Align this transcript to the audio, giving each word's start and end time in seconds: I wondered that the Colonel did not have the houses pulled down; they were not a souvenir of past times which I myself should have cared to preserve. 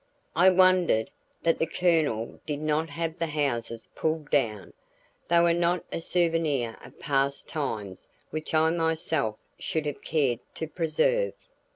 I 0.35 0.49
wondered 0.49 1.11
that 1.43 1.59
the 1.59 1.67
Colonel 1.67 2.39
did 2.47 2.59
not 2.59 2.89
have 2.89 3.19
the 3.19 3.27
houses 3.27 3.87
pulled 3.93 4.31
down; 4.31 4.73
they 5.27 5.39
were 5.41 5.53
not 5.53 5.85
a 5.91 6.01
souvenir 6.01 6.75
of 6.83 6.99
past 6.99 7.47
times 7.47 8.07
which 8.31 8.51
I 8.55 8.71
myself 8.71 9.35
should 9.59 9.85
have 9.85 10.01
cared 10.01 10.39
to 10.55 10.65
preserve. 10.67 11.33